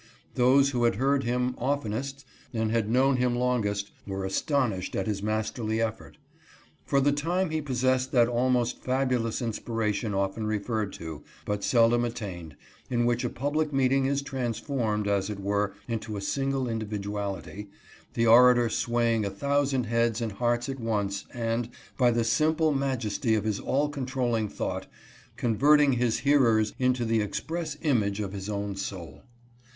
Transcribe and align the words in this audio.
Those 0.33 0.71
who 0.71 0.85
had 0.85 0.95
heard 0.95 1.25
him 1.25 1.53
oftenest 1.59 2.25
and 2.55 2.71
had 2.71 2.89
known 2.89 3.17
him 3.17 3.35
longest, 3.35 3.91
were 4.07 4.25
astonished 4.25 4.95
at 4.95 5.05
his 5.05 5.21
masterly 5.21 5.79
effort. 5.79 6.17
For 6.87 6.99
the 6.99 7.11
time 7.11 7.51
he 7.51 7.61
possessed 7.61 8.11
that 8.11 8.27
almost 8.27 8.81
fabulous 8.81 9.43
inspiration 9.43 10.15
often 10.15 10.47
referred 10.47 10.91
to, 10.93 11.21
but 11.45 11.63
seldom 11.63 12.03
attained, 12.03 12.55
in 12.89 13.05
which 13.05 13.23
a 13.23 13.29
public 13.29 13.71
meeting 13.71 14.07
is 14.07 14.23
transformed, 14.23 15.07
as 15.07 15.29
it 15.29 15.39
were, 15.39 15.75
into 15.87 16.17
a 16.17 16.21
single 16.21 16.67
individuality, 16.67 17.69
the 18.15 18.25
orator 18.25 18.69
swaying 18.69 19.23
a 19.23 19.29
thousand 19.29 19.83
heads 19.83 20.19
and 20.19 20.31
hearts 20.31 20.67
at 20.67 20.79
once 20.79 21.25
and, 21.31 21.69
by 21.99 22.09
the 22.09 22.23
simple 22.23 22.73
majesty 22.73 23.35
of 23.35 23.43
his 23.43 23.59
all 23.59 23.87
controlling 23.87 24.49
thought, 24.49 24.87
con 25.37 25.55
verting 25.55 25.93
his 25.97 26.21
hearers 26.21 26.73
into 26.79 27.05
the 27.05 27.21
express 27.21 27.77
image 27.83 28.19
of 28.19 28.33
his 28.33 28.49
own 28.49 28.75
soul. 28.75 29.21